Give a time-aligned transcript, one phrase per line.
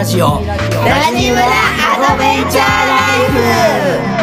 [0.00, 0.26] ラジオ。
[0.26, 0.56] ラ
[1.14, 4.20] ジムラアドベンチャーライフ。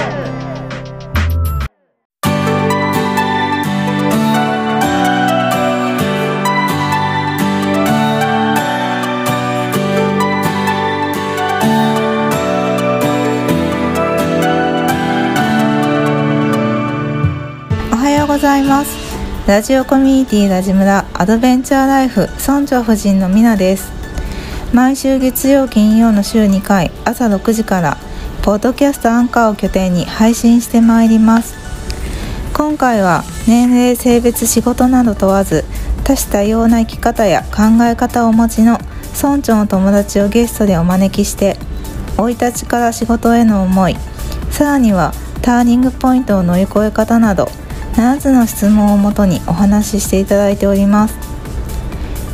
[18.25, 18.97] ございます。
[19.47, 23.96] ラジオコミュニティラジムラアドベンチャーライフ村長夫人のみなです。
[24.73, 27.97] 毎週月曜金曜の週2回朝6時から
[28.43, 31.55] ポッドキャストアンカーを拠点に配信してまいります。
[32.53, 35.63] 今回は年齢性別仕事など問わず
[36.03, 38.77] 多種多様な生き方や考え方をお持ちの
[39.15, 41.57] 村長の友達をゲストでお招きして
[42.17, 43.95] 生い立ちから仕事への思い
[44.49, 47.45] さらにはターニングポイントを乗り越え方など
[47.93, 51.15] 7つの質問をもとにお話ししていただいております。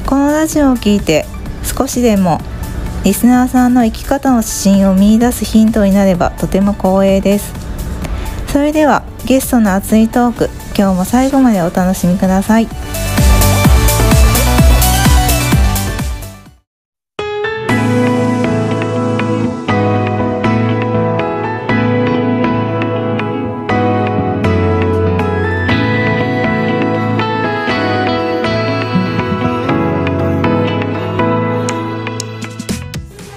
[0.05, 1.25] このラジオを聞いて
[1.75, 2.39] 少しでも
[3.03, 7.53] リスナーさんの生き方の指針を見いだすヒントになればとても光栄です。
[8.47, 12.67] それではゲストの熱いトーク今日も最後までお楽しみください。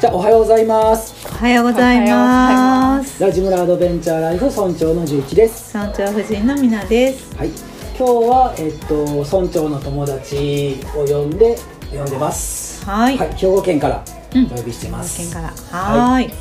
[0.06, 1.26] じゃあおはようございます。
[1.26, 3.20] おはようございます。
[3.20, 5.76] ラジムラアドベンチャーライフ村長の十一です。
[5.76, 7.36] 村長夫人のみなです。
[7.36, 7.48] はい。
[7.48, 7.56] 今
[7.96, 11.58] 日はえっと村長の友達を呼んで
[11.90, 12.84] 呼んでます。
[12.84, 13.18] はい。
[13.18, 14.44] はい、兵庫県からうん。
[14.46, 15.48] お呼びしてます、県から。
[15.76, 16.32] はーい。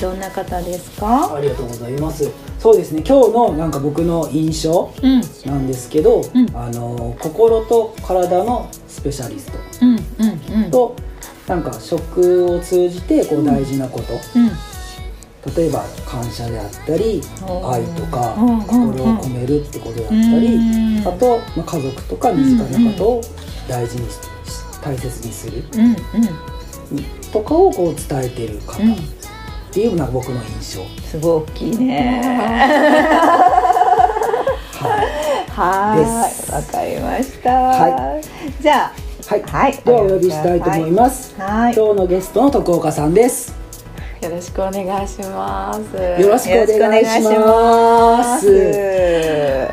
[0.00, 1.36] どんな方ですか？
[1.36, 2.28] ありがとうございます。
[2.58, 3.04] そうですね。
[3.06, 5.20] 今日のなんか僕の印象うん。
[5.46, 6.56] なんですけど、うん。
[6.56, 9.90] あの心と体のスペシャリストうん。
[9.94, 10.64] うん。
[10.64, 10.70] うん。
[10.72, 10.96] と
[11.46, 14.50] なんか食を通じてこう大事なこと、うん。
[15.56, 17.20] 例えば感謝であったり
[17.64, 18.34] 愛とか
[18.68, 21.08] 心を込めるってことであったりうん。
[21.08, 23.20] あと、まあ、家族とか身近な方を
[23.68, 24.18] 大事にし
[24.80, 25.62] 大切にする。
[27.32, 29.22] とかをこう伝えてる方うん
[29.72, 32.20] っていうのが僕の印象、すごい大きいね。
[34.70, 37.50] は はい、わかりました。
[37.50, 38.20] は
[38.60, 39.01] じゃい、
[39.32, 39.42] はい。
[39.44, 43.54] あ、はい、ではお呼びしたいと思います、はい、今日のゲストの徳岡さんです。
[44.20, 45.96] よろしくお願いします。
[46.20, 48.40] よろしくお願いします。
[48.40, 48.46] す。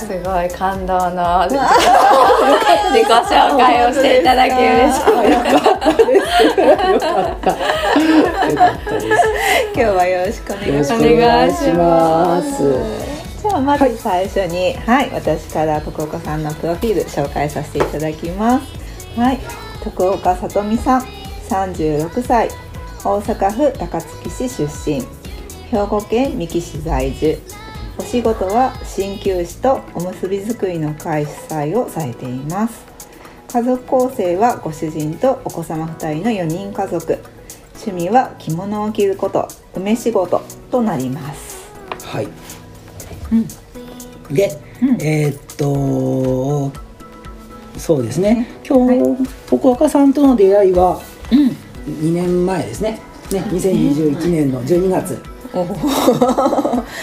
[0.07, 5.03] すごい感動の自己紹介をしていただき嬉しい。
[5.03, 6.59] あよかったです。
[6.61, 7.11] よかった。
[7.19, 7.57] よ
[8.55, 9.07] かったです。
[9.75, 10.71] 今日はよろしくお願いします。
[10.71, 13.09] よろしくお願いします。
[13.41, 18.78] じゃあまず最初に、はい、私から徳岡さんのプロフィール紹介させていただきます。
[19.15, 19.39] はい、
[19.83, 21.01] 徳岡さとみさん、
[21.49, 22.49] 36歳、
[23.03, 25.01] 大阪府高槻市出身、
[25.71, 27.37] 兵庫県三木市在住。
[27.97, 32.85] お仕事は鍼灸師とおむすび作りの会主催をされています。
[33.51, 37.17] 家族構成はご主人とお子様2人の4人家族。
[37.75, 41.71] 趣味は着物を着ること、梅仕事となります。
[42.05, 42.27] はい
[43.31, 43.47] うん
[44.33, 46.88] で、うんえーっと
[47.79, 48.47] そうですね。
[48.67, 50.99] 今日、徳岡さんとの出会いは
[51.31, 51.55] うん。
[51.89, 52.99] 2年前ですね。
[53.31, 55.19] ね2021年の12月。
[55.51, 55.63] お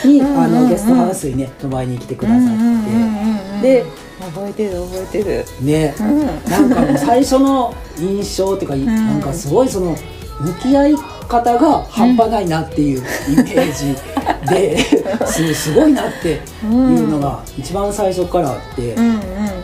[0.06, 3.84] に、うんうんうんあのゲストハウスにね泊まりに来てくださって、で
[4.20, 5.44] 覚えてる覚えてる。
[5.62, 6.26] ね、うん。
[6.48, 9.96] なんかもう最初の印象っていうか、なんかすごいその
[10.40, 13.96] 向き合い方が半端ないなっていうイメージ
[14.48, 14.78] で、
[15.26, 19.20] す すごいなっていうのが一番最初からあって、うんうん。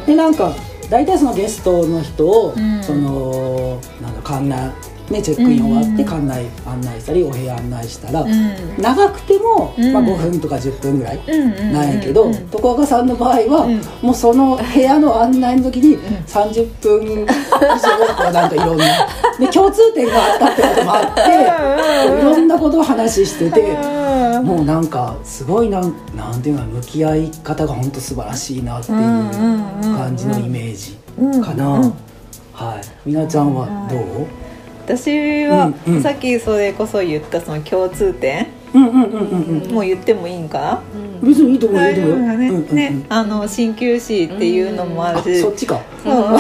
[0.07, 0.53] でなんか
[0.93, 2.83] 大体そのゲストの人を、うん。
[2.83, 4.71] そのなんだ館内
[5.11, 8.77] ねチェックイン終わってうん館内案内したりお部屋案内したら、うん。
[8.79, 9.93] 長くても、うん。
[9.95, 11.21] まあ、5分とか10分ぐらい。
[11.27, 12.49] うんなんやけど、うん。
[12.51, 13.81] 徳岡さんの場合は、うん。
[14.03, 15.97] もうその部屋の案内の時に
[16.27, 17.27] 30分以上
[18.15, 18.85] こうなんかいろんな
[19.41, 23.77] で共通点があったってこともあっていろんなことを話してて
[24.43, 28.99] うんもうなんかすごいなんなんていうの向き合い方が本当素晴らしいなっていう
[29.97, 30.97] 感じのイメージ
[31.41, 31.69] かな。
[31.69, 31.95] うんうん
[32.53, 34.27] はい、みなちゃんはどう？
[34.85, 39.73] 私は、うんうんさっきそれこそ言ったその共通点、うんうんうんうんうん。
[39.73, 40.83] もう言ってもいいんか？
[41.23, 42.39] 別にいいと思うよいいと思うよ。
[42.39, 42.77] ねうんうんうん。
[42.77, 45.23] ねあの鍼灸師っていうのもあある。
[45.23, 45.81] し、そっちか。
[46.03, 46.39] そうこの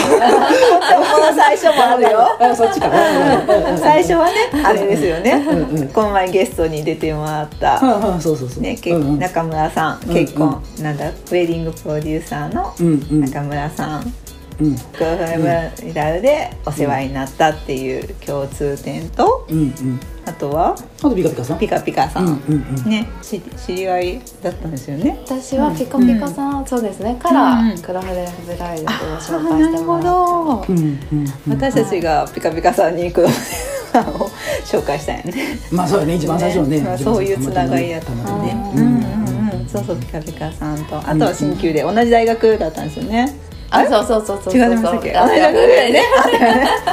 [1.37, 2.19] 最初もあるよ。
[2.41, 2.89] あそっちか。
[2.89, 3.79] うんうんうん。
[3.79, 4.33] 最初はね
[4.65, 5.89] あれですよね、うんうん。
[5.89, 8.63] この前ゲストに出てもらった、そうそうそう。
[8.63, 9.19] ね、けうんうん。
[9.19, 13.21] 中村さん、うん結婚、なんだウェディングプロデューサーのうんうん。
[13.21, 14.15] 中村さん
[14.61, 14.77] うん。
[14.77, 20.75] クロファイダルでお世話になったっていう共通点とうんうんあとは？
[20.75, 21.59] あとピカピカさん？
[21.59, 22.91] ピカピカさん、うんうんうん。
[22.91, 25.21] ね知知り合いだったんですよね。
[25.25, 27.17] 私はピカピカさん、そうですね。
[27.17, 30.75] から、うんクラフレンブライドをあ紹介してもらってど。
[30.75, 31.01] うんうん
[31.47, 34.29] うん私たちがピカピカさんにクロファイダルを
[34.65, 35.59] 紹介したんやね。
[35.73, 36.15] まあそうやね。
[36.15, 36.81] 一番最初のね。
[36.81, 38.73] まあそういうつながりだったのでね。
[38.75, 38.97] ううんん。
[38.97, 40.99] うんうんそうそうピカピカさんと。
[40.99, 43.35] あとは鍼灸で同じ大学だったんですよね
[43.75, 44.55] あそうそうそうそうそう。
[44.55, 45.17] 違いましたっけ？
[45.17, 46.05] あ同じ大学ね。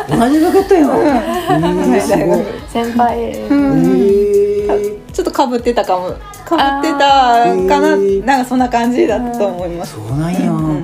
[0.09, 0.85] 同じだったよ。
[2.69, 6.13] 先輩、えちょっとかぶってたかも。
[6.45, 7.97] かぶってたかな。
[8.25, 9.95] なんかそんな感じだったと思います。
[9.95, 10.51] そうなんや。
[10.51, 10.81] うん。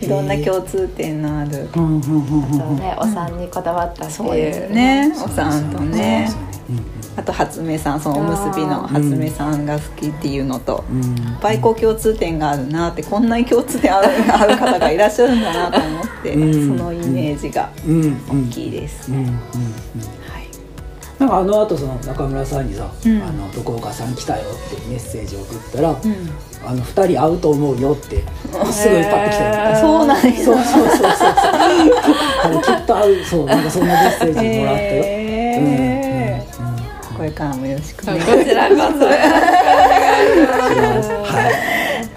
[0.00, 1.68] いろんな共通点のある。
[1.74, 4.72] うんうんうんうんそうねお産にこだわったっていう。
[4.72, 5.10] ね。
[5.24, 6.28] おさんとね。
[6.30, 6.47] そうね
[7.16, 11.02] あと初芽さんそのおむすびの初芽さんが好きっていうのとうん。
[11.02, 16.76] うん倍高共通点があるなってこんなに共通点あるある方がいらっしゃるんだなと思って、うん。
[16.76, 19.18] そのイメージが大きいです、うん。
[19.18, 19.24] うん。
[19.24, 19.30] うん。
[19.30, 19.36] は
[20.40, 20.48] い。
[21.20, 23.22] なんかあの後その中村さんにさ「うん。
[23.22, 26.30] あのどこかさん来たよ」ってメッセージを送ったら「うん。
[26.66, 28.24] あの二人会うと思うよ」って
[28.72, 30.44] すぐパッと来たよそうなんや。
[30.44, 31.32] そうそうそうそう。
[32.42, 35.02] あのきっと会うそうなんかそんなメッセージもらったよ。
[35.04, 35.92] へー。
[35.92, 35.97] うん
[37.18, 39.12] これからもよろしくおこ願いしちらこそは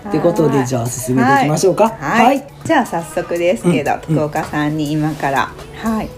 [0.06, 0.10] い。
[0.10, 1.90] ってことでじゃあ進めていきましょうか。
[1.90, 4.00] はい、じゃあ早速ですけど、うん。
[4.02, 5.52] 福岡さんに今から、
[5.84, 6.10] はい。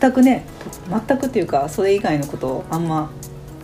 [0.00, 0.44] 全くね
[0.88, 3.10] 全くっていうかそれ以外のことをあんま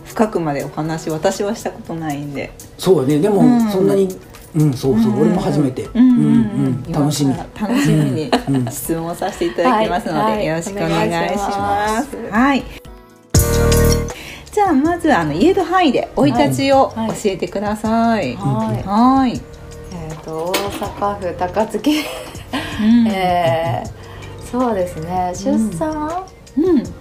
[0.03, 2.51] 深くまでお話私はしたことないんで。
[2.77, 3.19] そうやね。
[3.19, 3.71] でも、うん。
[3.71, 4.09] そんなに
[4.55, 5.83] うんそうそう、俺も初めて。
[5.93, 6.83] うんうんうん。
[6.85, 7.33] うん楽しみ。
[7.33, 8.65] 楽しみにうん。
[8.65, 10.35] 質問させていただきますので、はい。
[10.35, 10.45] はい。
[10.47, 12.17] よろしくお願いします。
[12.29, 12.84] おはい。
[14.65, 17.27] じゃあまずあの言える範囲で生い立ちを教はい。
[17.27, 18.35] えてください。
[18.35, 18.83] はい。
[18.83, 19.33] はい。
[19.93, 21.91] えっ、と大阪府高槻。
[21.91, 23.07] うん。
[23.07, 25.33] えー、そうですね。
[25.35, 26.25] 出産、
[26.57, 26.83] うん。
[26.83, 26.91] 出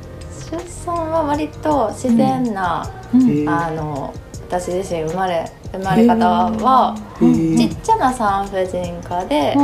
[0.84, 1.10] 産？
[1.10, 3.48] は割と自然な、うん。
[3.48, 4.12] あの
[4.46, 6.26] 私自身生まれ生まれ方
[6.62, 9.56] はちっちゃな産婦人科で。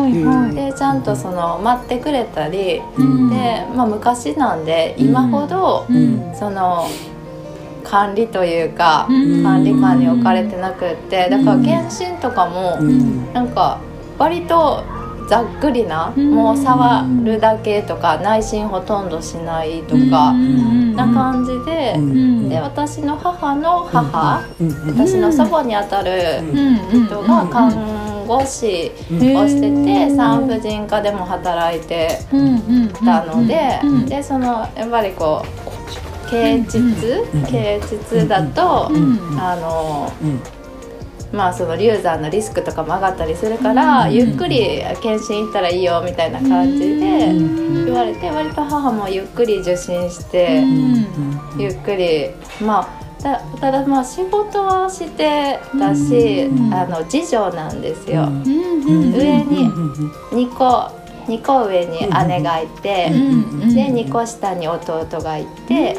[0.54, 3.28] でちゃんとその待ってくれたり、うん。
[3.28, 6.34] で、まあ、昔なんで今ほど、うん。
[6.34, 6.86] その
[7.90, 9.42] 管理というか、うん。
[9.42, 13.32] 管理下に置かれてなくってだから検診とかも、うん。
[13.32, 13.80] なんか
[14.16, 14.84] 割と
[15.28, 16.30] ざっくりな、うん。
[16.30, 20.94] もう触るだけとか内診ほとんどしないとか、うん。
[20.94, 22.48] な感じで、うん。
[22.48, 24.42] で私の母の母、
[24.86, 27.06] 私の祖母にあたるうん。
[27.06, 32.20] 人が看護師をしてて、産婦人科でも働いて
[33.04, 34.06] たので、うん。
[34.06, 35.59] でそのやっぱりこう
[36.30, 36.78] 経腟、
[37.34, 38.28] うん経腟。
[38.28, 40.40] だと、うんあのうん。
[41.32, 47.32] まあその流産のリスクとかも上がったりするから、うんゆっくり検診行ったらいいよみたいな感じでう
[47.82, 51.06] ん言われて割と母もゆっくり受診して、うん
[51.58, 52.30] ゆっくり
[52.60, 60.90] まあたただまあ仕事はしてたし、うんあの次女なんですよ、上にうんうん2個
[61.26, 65.94] 2個上に姉がいて、うんで2個下に弟がいて、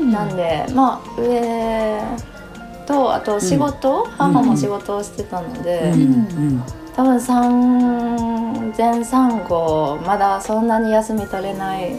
[0.00, 2.02] なんでまあ上
[2.86, 5.92] とあと仕事、母も仕事をしてたので、
[6.96, 11.92] 多分産前産後まだそんなに休み取れない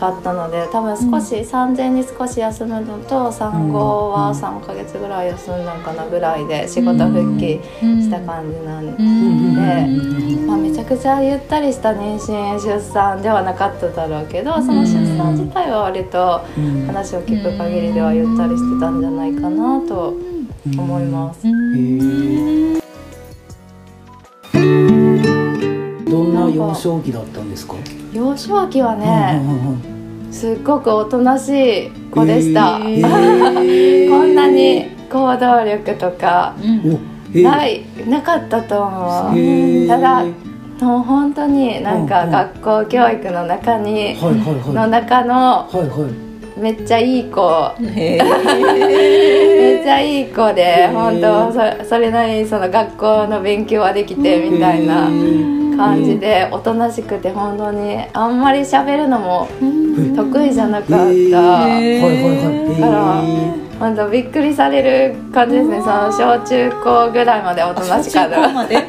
[0.00, 9.06] かったので多分少し、産前に少し休むのと産後は3ヶ月ぐらい休んだんかなぐらいで仕事復帰した感じなんで、う
[10.44, 16.86] んまあ、めちゃくちゃゆったりした妊娠出産ではなかっただろうけどその出産自体は割とうん。
[16.86, 20.14] 話を聞く限りではゆったりしてたんじゃないかなと
[20.76, 21.42] 思います。
[21.42, 21.48] ど
[26.24, 27.74] んな幼少期だったんですか？
[28.12, 31.48] 幼少期はうんね、すっごくおとなし
[31.86, 34.10] い子でした、へー。
[34.10, 36.88] こんなに行動力とかお
[37.38, 37.42] へー。
[37.42, 39.38] ないなかったと思う。
[39.38, 39.88] へー。
[39.88, 40.24] ただ
[40.80, 45.68] もう本当になんか学校教育の中にのはい中の
[46.56, 47.40] めっちゃいい子。
[47.80, 55.08] へ めっちゃいい子で本当そそれなりにその学校の勉強はできてみたいな
[55.76, 59.48] 感じでおとなしくて本当にあんまり喋るのも
[60.16, 62.80] 得意じゃなかった、へー。
[62.80, 65.80] だからへ本当びっくりされる感じですね。
[65.80, 68.76] その小中高ぐらいまでおとなしかった小中高まで？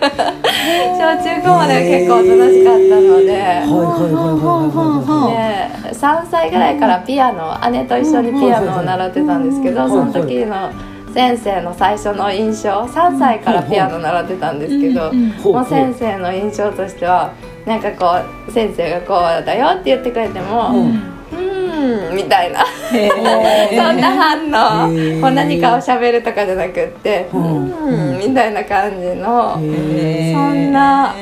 [1.48, 5.92] は結構おとなしかったので、ーはいはいはいはいはい。
[5.92, 10.72] で3歳ぐらいからピアノ姉と一緒にピアノを習ってたんですけどその時の
[11.14, 17.34] 先生の最初の印象3歳からピアノ習ってたんですけどもう先生の印象としては
[17.66, 22.66] なんかこう先生がこうだよって言ってくれてもうん「うーん」みたいな。
[22.92, 25.22] そんな反応へー。
[25.22, 27.38] こう何かを喋るとかじゃなくって「う。
[27.38, 31.14] うんーん」みたいな感じのそんな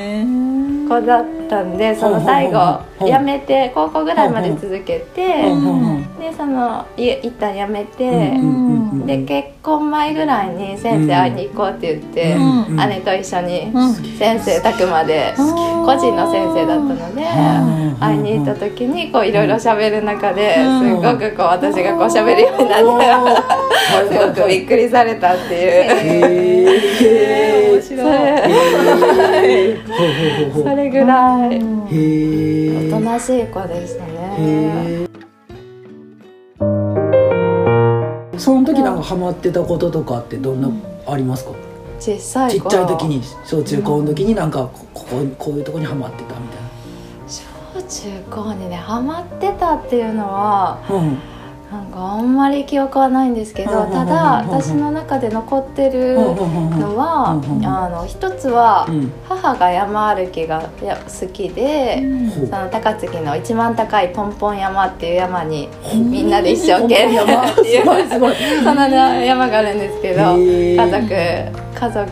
[0.88, 5.44] 子だったんでその最後辞めて高校ぐらいまで続けて
[6.18, 8.40] でそのい一旦辞めて。
[9.06, 12.76] で結婚前ぐらいに先生会いに行こうって言って、うん。
[12.76, 13.94] 姉と一緒にうん。
[13.94, 15.42] 先生宅まで個
[15.96, 17.96] 人の先生だったのでうん。
[18.00, 20.80] 会いに行った時にこういろいろ喋る中でうん。
[20.80, 25.60] すごくこう私がこう喋るようになって すごくびっくりされたっていう。
[25.60, 27.20] へー。
[27.80, 28.04] そ白
[29.46, 29.78] い。
[30.52, 31.58] それぐらい。
[31.58, 35.09] おとなしい子でしたね。
[38.40, 40.70] その時なんかハマってたこととかってどんな
[41.06, 41.50] ありますか？
[42.00, 46.40] 小さいちっ頃ちゃい時に小中高の時になんかここここういうとこにハマってたみ
[47.28, 51.18] 小中高にねハマってたっていうのはたいなうん
[51.70, 59.12] なんかあんまり記憶はないんですけどただ私の中で残ってるのはあの一つはうん。
[59.28, 62.02] 母が山歩きがや好きで
[62.50, 67.84] その高槻の一番高いポンポン山っていう山にみんなで一生懸命山っていう
[68.64, 71.08] その山があるんですけど家族
[71.74, 72.10] 家族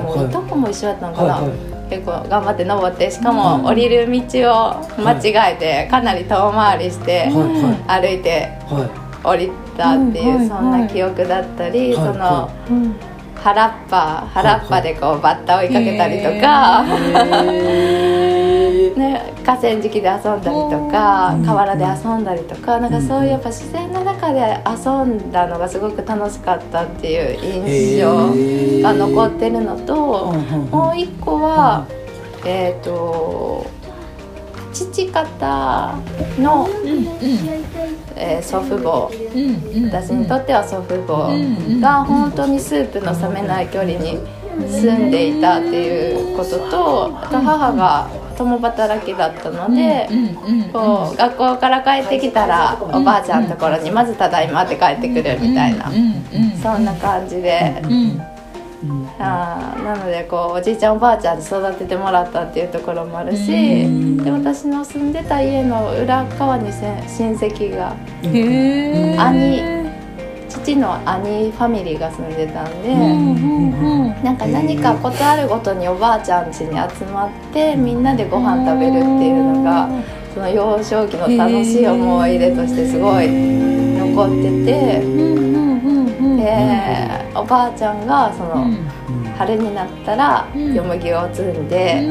[0.00, 1.42] もういとこも一緒だったのかな、
[1.90, 3.36] 結構頑張って登ってしかうん。
[3.36, 4.20] も降りる道
[4.52, 7.28] を間違えてかなり遠回りして
[7.86, 9.10] 歩いてはい。
[9.22, 12.48] 降りたっていうそんな記憶だったり、はいそのは
[13.42, 16.84] 原っぱ原っぱでこうバッタ追いかけたりとか、
[19.00, 21.44] ね、河川敷で遊んだりとかうん。
[21.44, 30.32] 河原で遊んだりとかなんかそういうやっぱ自然の中で遊んだのがすごく楽しかったっていう印象が残ってるのと
[30.70, 31.86] もう一個は
[32.44, 33.66] えっ、と
[34.72, 35.98] 父方
[36.38, 36.68] の、
[38.16, 39.10] えー祖父母
[39.90, 41.32] 私にとっては祖父母
[41.80, 44.18] が本当にスープの冷めない距離に
[44.68, 48.08] 住んでいたっていうこととあと母が
[48.40, 50.08] 共働きだったので
[50.72, 55.90] こう学校から帰ってきたらおばあちゃんのところにまず「ただいま」って帰ってくるみたいな。
[56.62, 57.82] そんな感じで。
[59.18, 63.46] あーなのでこうおじいちゃんおばあちゃんに育ててもらったっていうところもあるし
[64.24, 67.94] で私の住んでた家の裏側にせ親戚が
[69.18, 69.79] 兄
[70.50, 72.94] 父の兄ファミリーが住んでたんで、
[74.22, 79.88] なんか何かことあるごとにおばあちゃん家に集まってみんなでご飯食べるっていうのが
[80.34, 85.00] その幼少期の楽しい思い出としてすごい残ってて
[86.36, 88.66] でおばあちゃんがその
[89.40, 92.04] 春になったらよもぎを摘んで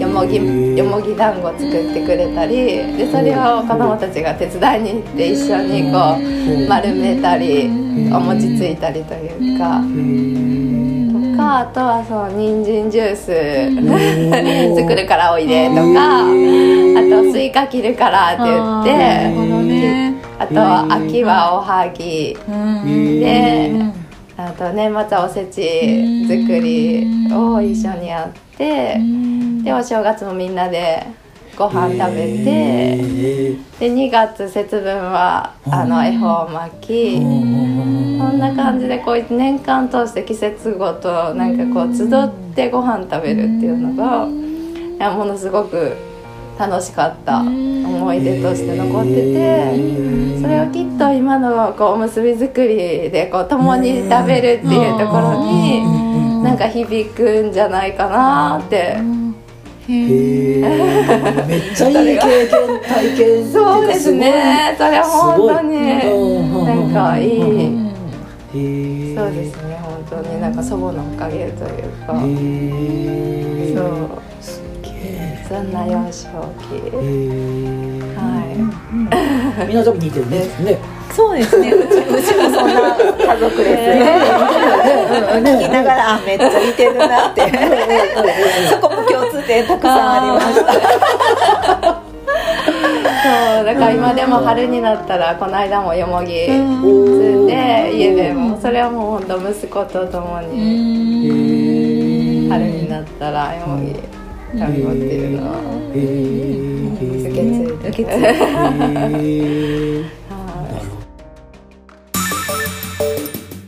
[0.00, 2.56] よもぎよもぎ団子作ってくれたり
[2.96, 7.68] でそれを子供たちが手伝いに行って一緒にこう丸めたり
[8.12, 9.80] お餅ついたりというか。
[11.32, 13.26] とかあとはその人参ジュース
[14.80, 16.24] 作るからおいでとかあ
[17.08, 22.36] とスイカ切るからって言ってあとは秋はおはぎ
[23.20, 24.03] で
[24.36, 29.00] あと年末はおせち作りを一緒にやって
[29.62, 31.06] でお正月もみんなで
[31.56, 37.74] ご飯食べてで2月節分はあの恵方巻き。
[38.24, 45.94] そんな感じでこう1年間通して季節ごとなんかこう集ってご飯食べるっていうのがいやものすごく
[46.58, 52.76] 楽しかった思い出として残っててそれをきっと今のこうおむすび作り
[53.10, 55.82] でこう共に食べるっていうところに
[56.42, 58.96] なんか響くんじゃないかなって。
[59.86, 61.46] へー。
[61.46, 64.74] めっちゃいい経験体験そうですね。
[64.78, 67.38] それは本当にになんかいい。
[69.14, 70.40] そうですね本当に。
[70.40, 72.12] なんか祖母のおかげというか。
[73.74, 74.33] そう
[75.54, 76.26] そんな幼少
[76.58, 78.18] 期は
[79.68, 80.38] みなちゃんも似てるね。
[80.64, 80.78] ね
[81.14, 81.70] そうですね。
[81.70, 84.18] うちうちもそんな家族ですね。
[85.38, 87.42] 聞きながらあめっちゃ似てるなって。
[88.68, 90.72] そこも共通点たくさんありました。
[90.72, 90.76] い
[93.22, 98.58] そうだから今でも春になったらこの間もよもぎお積んでー家でも。
[98.60, 102.50] それはもう本当息子と共へにー。
[102.50, 103.94] 春になったらよもぎ
[104.58, 105.54] 団子っていうのを
[105.94, 110.34] へー受け継いで受け継いでへーは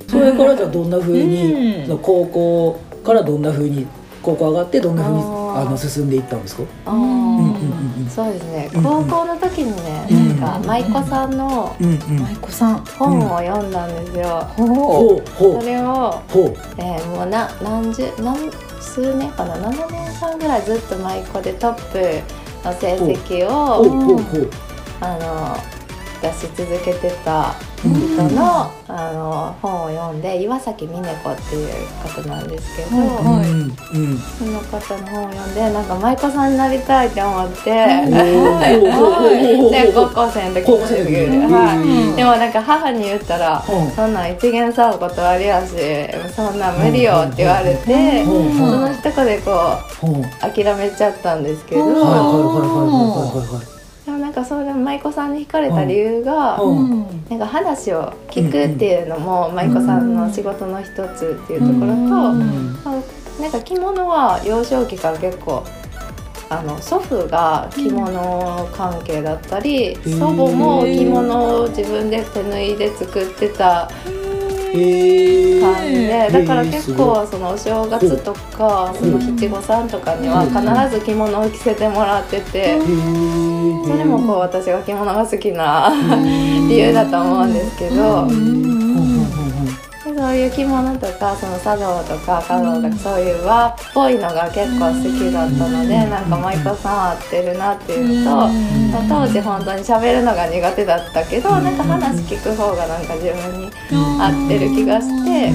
[0.07, 3.87] どそれからじゃあどんな風に、うん高校からどんな風に
[4.23, 11.97] 高校上がってどんな風にあの進んでいったんですかあうんうんそうですね高校の時にね、うんなんか舞妓さんの舞
[12.43, 18.51] 妓さん本を読んだんですよ、うほうほそれを、ほうえーもうな何十何
[18.87, 23.83] 数年かな7年間ぐらいずっと舞妓でトップの成績を
[25.01, 25.57] あの
[26.21, 27.55] 出し続けてた
[27.85, 27.93] うん。
[27.95, 31.69] 人の,、あの本を読んで岩崎美音子っていう
[32.03, 37.65] 方なんですけど、その方の本を読んでなんか舞妓さんになりたいって思って、
[39.71, 40.87] で高校生の時高
[42.17, 45.73] でもなんか母に言ったらうん「そんなん一元さんお断りやし
[46.35, 48.57] そんなん無理よ」って言われてうん。
[48.57, 49.53] その一言でこ
[50.03, 50.07] う
[50.41, 51.83] 諦めちゃったんですけど
[54.37, 56.59] かそれ舞妓さんに惹かれた理由が
[57.31, 62.35] なんか話を聞くっていうのも舞妓さんの仕事の一つっていうところと、
[63.41, 65.65] なんか着物は幼少期から結構
[66.51, 73.91] あの祖父が着物関係だったり、ー祖母も着物を自分で手縫いで作ってた
[74.73, 80.61] 感じで、だから結構そのお正月とかその七五三とかには必
[80.99, 82.79] ず着物を着せてもらってて。
[83.87, 85.93] それもこう私が着物が好きな
[86.69, 88.76] 理由だと思うんですけど、で
[90.17, 98.49] そういう着物とかその茶道とか華道とかそういう和っぽいのが結構好きだったのでなんか舞妓さん合ってるなっていうのと
[99.09, 105.53] 当時本当に喋るのが苦手だったけどなんか話聞く方がなんか自分に合ってる気がして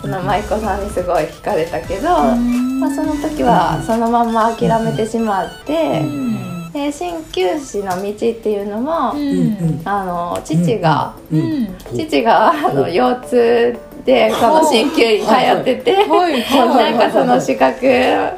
[0.00, 6.02] その舞妓さんにすごい惹かれたけど、まあ、その時はそのまんま諦めてしまって
[6.72, 9.12] で鍼灸師の道っていうのも
[9.84, 11.14] あの父が。
[11.94, 18.34] 父があの腰痛でその鍼灸院通ってて、なんかその資格は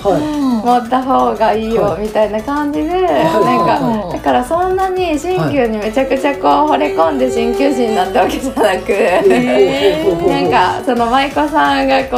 [0.64, 12.16] 持った方がいいよみたいな感じで、なんはかだからそんなに鍼灸にめちゃくちゃこう惚れ込んで鍼灸師になったわけじゃなく、いなんかその舞妓さんがこ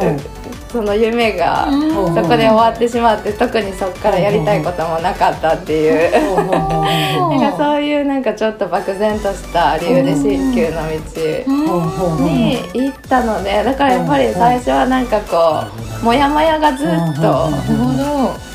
[0.00, 0.39] うんう、
[0.70, 2.14] その夢がうん。
[2.14, 6.12] そこで終わってしまって特にそこからやりたいこともなかったっていう。
[6.12, 12.24] なんかそういうなんかちょっと漠然とした理由で鍼灸の道。
[12.24, 15.64] に行ったのでだからやっぱり最初はなんかこ
[16.02, 16.90] うモヤモヤがずっと。
[16.90, 18.49] なるほどうん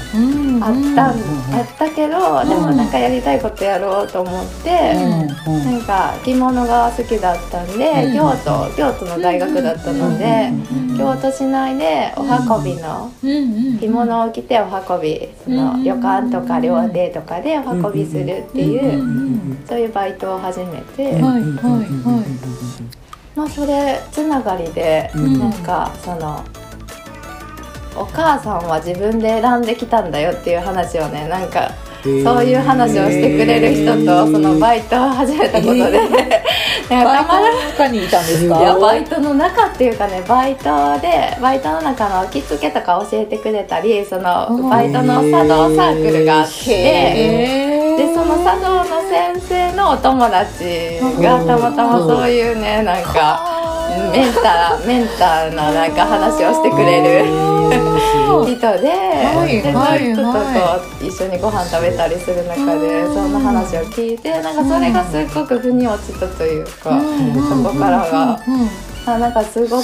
[0.62, 10.52] あったあったけどでもなんかやりたいことやろうと思ってなんか着物が好きだったんで京都京都の大学だったので
[10.98, 13.12] 京都市内でお運びの
[13.80, 21.20] 着物を着てお運びその旅館とか料亭とかでお運びするっていうそういうバイトを始めて。
[23.36, 26.42] まあそれつながりで、なんかその
[28.06, 31.72] お母さんは自分で選んできたんだよっていう話をねなんか
[32.04, 32.14] そう
[32.44, 36.30] いう話をしてくれる人とそのバイトを始めたことで、なんか
[36.88, 38.60] たまら中にいたんですか？
[38.60, 46.72] いやバイトの中っていうかねバイトでバイトの中の着付けとか教えてくれたりそのバイトの茶道サークルがあって。
[46.72, 67.02] へでその茶道の先生のお友達がたまたまそういうねなんかメンターメンターななんか話をしてくれる人で,、はい人とこはう一緒にご飯食べたりする中でそんな話を聞いてなんかそれがすっごく腑に落ちたというか、
[67.50, 68.40] そこからが。
[69.08, 69.84] あなんかすご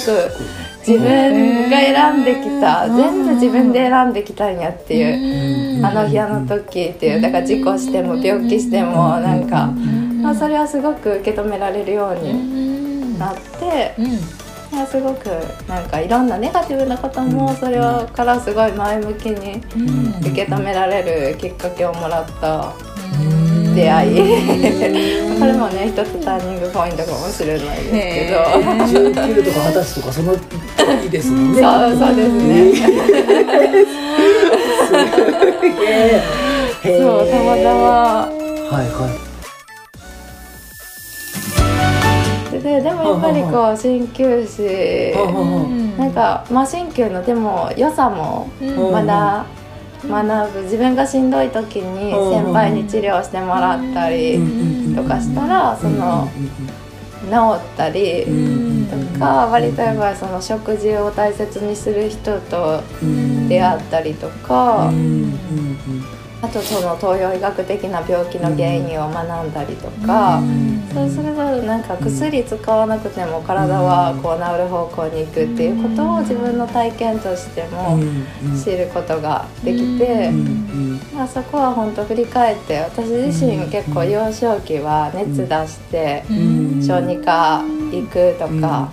[0.84, 5.86] 自分が選んできた全部自分で選んできたんやっていう。
[5.86, 14.04] あの日あの時っていうだから事故しても病気してもなんか、まあ、それはすごく受け止められるようになって、い
[14.76, 15.26] やすごく
[15.68, 17.78] なんかいろんなネガティブなこともそれ
[18.12, 19.60] からすごい前向きに
[20.20, 22.72] 受け止められるきっかけをもらった
[23.74, 24.16] 出会い。
[25.38, 28.38] これもね一つターニングポイントかもしれないですけど。
[29.10, 31.60] 19とか20歳とかその時ですもんね。
[31.62, 32.72] そうそうですね。
[36.98, 38.42] そうたまたま。
[38.70, 39.31] はいは
[42.76, 45.12] ででもやっぱりこう鍼灸師。
[45.98, 48.92] なんかまあ鍼灸のでも良さもうん。
[48.92, 49.44] まだ
[50.06, 50.62] 学ぶ。
[50.62, 54.40] 自分がしんどい時に先輩に治療してもらったり
[54.96, 56.28] とかしたらその
[57.22, 58.26] 治ったり
[58.90, 62.82] とか割とやっぱりその食事を大切にする人と
[63.48, 64.90] 出会ったりとか
[66.42, 70.42] あとその東洋医学的な病気の原因を学んだりとか
[70.94, 77.98] そうするとなんか薬使わなくても体はこう治る方向に行くっていうことを自分の体験としても
[78.62, 80.30] 知ることができて、
[81.14, 86.24] まあ、そこは本当振り返って私自身結構幼少期は熱出して
[86.80, 88.92] 小児科行くとか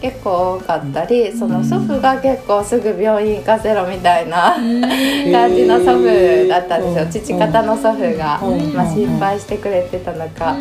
[0.00, 7.22] 結構多かったりその祖父が結構すぐ病院行かせろみたいな感じの祖父だったんですよ。
[7.22, 8.40] 父方の祖父が、
[8.74, 10.56] まあ、心配してくれてたのか。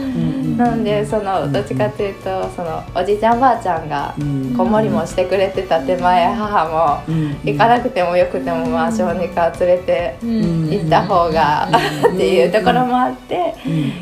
[0.60, 11.70] なんでそのどっちかっていうとそのおじいちゃんばあちゃんが子守りもしてくれてた手前母も行かなくてもよくてもまあ小児科連れて行った方が
[12.14, 13.56] っていうところもあって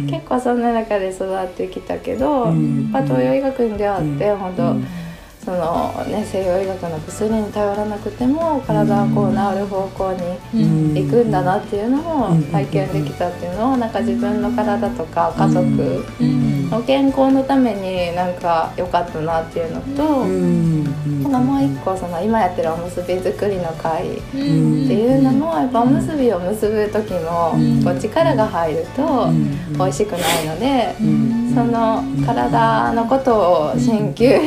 [0.09, 5.07] 結構そんな中で育ってきたけど、まあ、東洋医学に出会って本当。
[5.47, 16.03] その、ね、西洋医学の薬に頼らなくても体はこう治る方向に行くんだなっていうのを体験できたっていうのをなんか自分の体とか家族
[16.69, 21.31] の健康のためになんか良かったなっていうのと、なん。
[21.31, 27.53] かもう一個その今やってるおむすび作りの会っていうのもやっぱおむすびを結ぶ時も
[27.83, 29.29] こう力が入ると
[29.77, 30.95] 美味しくないので
[31.53, 34.39] その体のことを鍼灸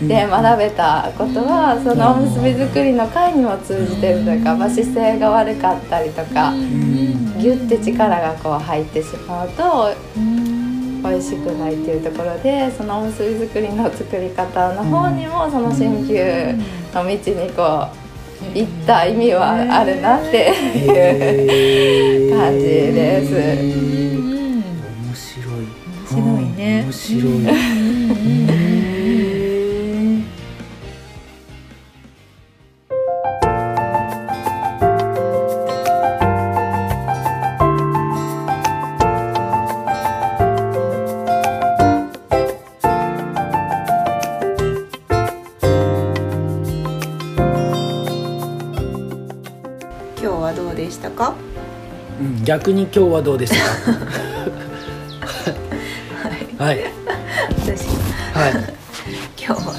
[0.06, 6.52] で学べたことはそのおむすび作りの会にも通じてるというか、まあ、姿勢が悪かったりとか
[7.38, 9.90] ギュッて力がこう入ってしまうと
[11.02, 16.54] 美味しくないっていうところでそのおむすび作りの作り方の方にもその鍼灸
[16.94, 18.00] の道にこう
[18.54, 23.34] 行った意味はあるなっていう感じです。
[23.34, 25.54] 面白い。
[26.08, 26.82] 面白いね。
[26.84, 27.20] 面白
[28.66, 28.69] い。
[52.50, 53.58] 逆に今日はどうでした
[53.94, 54.00] か？
[56.58, 56.84] はい、はい、
[57.60, 57.86] 私
[58.34, 58.52] はい。
[59.40, 59.74] 今日は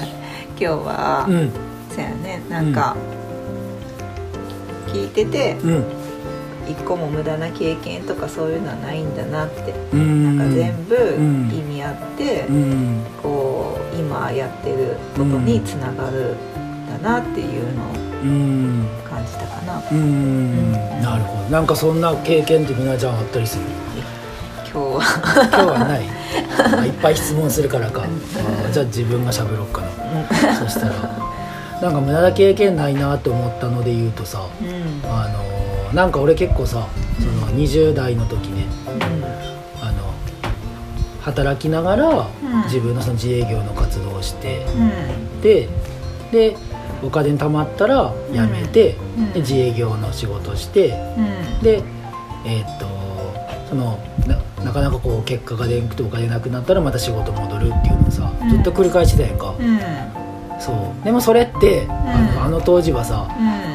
[0.48, 1.50] 今日は、うん、
[1.94, 2.96] そやねなんか、
[4.86, 5.84] うん、聞いてて、うん、
[6.66, 10.96] 一個も無駄な経験とかそういうのはないんだなって、うん、なんか全部
[11.54, 16.61] 意味あって、うん、こう今やってることにつながるん
[16.98, 17.86] だなっていうのを
[19.08, 19.82] 感じたかな。
[19.90, 21.50] うん、なるほど。
[21.50, 23.64] なんかそんな経験ってみなちゃんあったりする？
[24.64, 25.50] 今日は。
[25.52, 26.06] 今日はない？
[26.72, 28.02] まあ、いっぱい質問するからか。
[28.02, 30.54] あじゃあ自分がしゃべろうかな。
[30.54, 30.94] そしたら。
[31.82, 36.86] なんか無駄な経験ないなと思ったので言うとさ、うん、あのなんか俺結構さ
[37.18, 39.24] その20代の時ね、うん、
[39.84, 40.14] あの
[41.22, 42.28] 働きながら
[42.66, 45.68] 自分のその自営業の活動をして、うん、で
[46.30, 46.56] で
[47.02, 51.82] お金貯まったら辞めて、うん、で自営業の仕事して、うん、で
[52.44, 52.86] えー、っと
[53.68, 59.54] そのななかなかこう結果が出んくてお金なくなったらまた仕事戻るっていうのをさ、ずっと繰り返してたやんか、
[60.60, 61.04] そう。
[61.04, 63.28] でもそれって、あのあの当時はさ、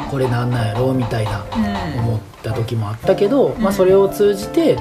[0.10, 1.44] これなんなんやろうみたいな
[2.00, 4.76] 思った時もあったけど、まあ、それを通じて、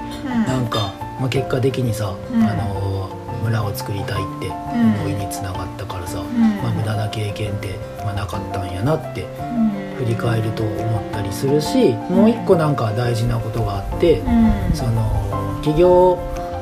[0.46, 3.10] なんか、まあ、結果的にさ、あの
[3.42, 6.22] 村を作りたいって思いにつながったからさ、
[6.62, 9.26] まあ、無駄な経験ってまあ、なかったんやなって
[9.98, 14.22] 振り返ると思ったりするしもう一個なんか大事なことがあって、
[14.72, 16.16] その起業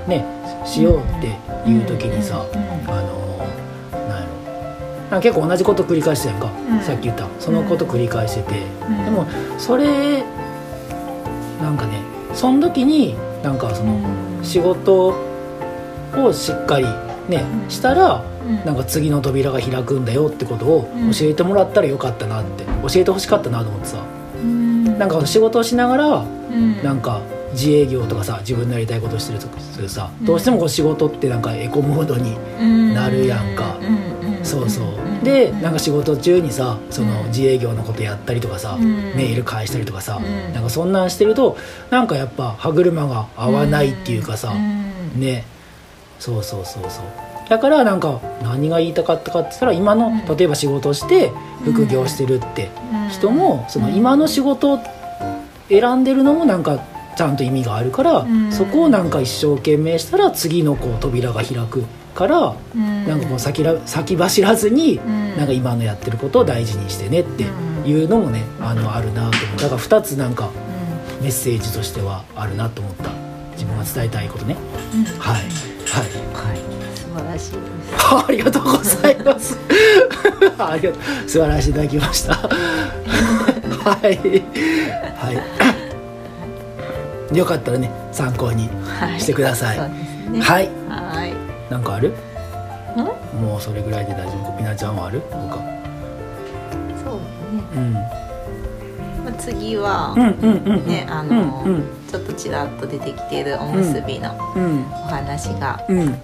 [0.08, 0.24] ね
[0.64, 1.26] しようって
[1.68, 2.46] いう時にさ、
[2.86, 3.46] あの
[4.08, 4.26] なんや
[5.10, 5.20] ろ。
[5.20, 6.48] 結構同じこと繰り返してんか、
[6.82, 7.28] さっき言った。
[7.38, 8.54] そのこと繰り返してて、
[9.04, 9.26] でも
[9.58, 10.24] それ
[11.60, 12.00] なんかね
[12.32, 14.00] その時になんかその
[14.42, 15.08] 仕事
[16.16, 16.86] をしっかり
[17.28, 18.24] ねしたら
[18.64, 22.64] なんか次の扉が開くんだよってことを教えてもらったらよかったなって。
[22.88, 24.04] 教えてほしかったなと思ってさ、
[24.36, 32.36] うん、なんか仕事をしながら、うん、なんか自営業とかさ自分のやりたいことしてるとさ、うん、どうしてもこう仕事ってなんかエコモードに
[32.94, 33.76] なるやんか、
[34.42, 35.24] そうそう。
[35.24, 40.20] でなんか仕事中にさその自営業のことやったりとかさ、メール返したりとかさ、
[40.52, 41.56] なんかそんなんしてると
[41.90, 44.52] なんかやっぱ歯車が合わないっていうかさ、
[45.14, 45.44] ね。
[46.18, 47.04] そうそうそうそう
[47.48, 51.30] だからなんか何が言いたかったかって言ったら今の例えば仕事をして
[51.64, 52.70] 副業してるって
[53.10, 54.78] 人もその今の仕事を
[55.68, 56.84] 選んでるのもなんか
[57.16, 64.96] ちゃんと意味があるからそこをなんか一生懸命したら次のこう扉が開くからなんかこう先ら先走らずに
[65.36, 67.44] なんか今のやってることを大事にしてねって
[67.88, 69.58] いうのもねあのあるなと思う。
[69.58, 70.50] だから2つなんか
[71.20, 73.10] メッセージとしてはあるなと思った。
[73.52, 74.56] 自分が伝えたいことね。
[75.18, 76.73] はい、はい
[77.22, 77.60] らしいです。
[77.98, 79.58] ありがとうございます。
[80.58, 81.28] ありがとう。
[81.28, 82.34] 素晴らしいいただきました。
[83.84, 84.16] はい。
[85.16, 85.32] は
[87.32, 87.36] い。
[87.36, 88.68] よかったらね参考に
[89.18, 90.40] してください、そうですね。
[90.40, 90.68] はい。
[90.88, 91.32] はい。
[91.70, 92.10] なんかある？
[92.10, 92.12] ん？
[93.40, 94.52] もうそれぐらいで大丈夫？
[94.52, 95.20] かピナちゃんはある？
[95.30, 95.56] 他
[97.04, 97.92] そうね、うん。
[97.94, 100.14] まあ、次は、
[100.86, 104.84] ねあの、うんちょっとちらっと出てきているおむすびのうん。
[104.92, 106.14] お話が、うん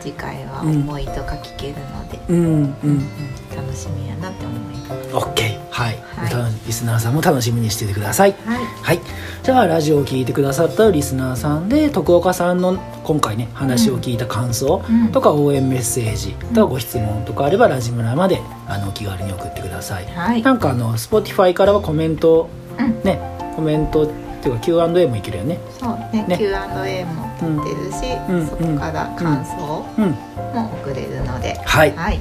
[0.00, 3.08] 次回は思いとか聞けるので、うんうんうん
[3.54, 5.16] 楽しみやなって思います。
[5.16, 6.52] オッケーはい、はい。
[6.66, 8.34] リスナーさんも楽しみにしててください。
[8.44, 9.00] はい、はい。
[9.42, 15.12] じゃあラジオを聞いてくださったリスナーさんで徳岡さんの今回ね話を聞いた感想うん。
[15.12, 20.06] とか応援メッセージとかご質問とかあればラジムラまであのお気軽に送ってください。
[20.06, 23.02] はい、なんかあの Spotify からはコメントうん。
[23.02, 23.20] ね
[23.56, 24.08] コメント
[24.38, 25.58] っていうか Q&A もいけるよね。
[25.78, 26.24] そうね。
[26.28, 26.38] ね。
[26.38, 27.96] Q&A も取ってるし、
[28.28, 28.46] うん。
[28.46, 30.10] 外から感想うん。
[30.54, 31.92] も送れるので、はい。
[31.92, 32.20] はい、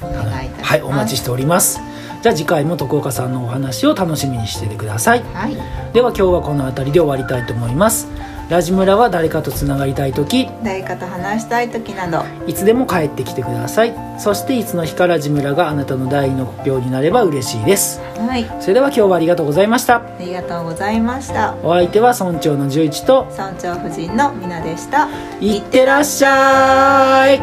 [0.00, 0.64] お願いいたします。
[0.64, 0.82] はい。
[0.82, 1.80] お待ちしております。
[2.20, 5.22] じゃあ次回も徳岡さんのお話を楽しみにしててください。
[5.34, 5.54] はい、
[5.92, 8.08] では今日はこの辺りで終わりたいと思います
[8.48, 10.48] ラジムラは誰かとつながりたい時。
[10.64, 13.94] 誰かと話したい時など、いつでも帰ってきてください。
[14.18, 18.00] そしていつの日かラジムラがあなたの第二の故郷になれば嬉しいです。
[18.16, 19.96] はい、それでは今日はありがとうございました。
[19.96, 21.56] ありがとうございました。
[21.62, 23.26] お相手は村長の十一と。
[23.32, 25.08] 村長夫人のみなでした。
[25.40, 27.38] いってらっしゃい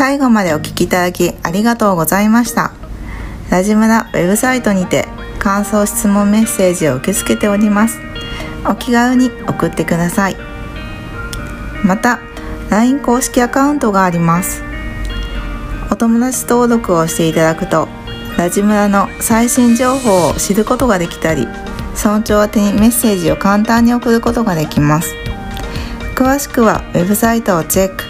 [0.00, 2.72] 最後までお聞きいただきありがとうございました。
[3.50, 5.04] ラジムラウェブサイトにて
[5.38, 7.98] 感想質問メッセージを受け付けております。
[8.66, 10.38] お気軽に送ってください。
[11.84, 12.18] また
[12.70, 14.62] LINE 公式アカウントがあります。
[15.90, 17.86] お友達登録をしていただくと
[18.38, 21.46] ラジムラの最新情報を知ることができたり
[21.94, 25.14] 村長宛てにメッセージを簡単に送ることができます。
[26.14, 28.09] 詳しくはウェブサイトをチェック。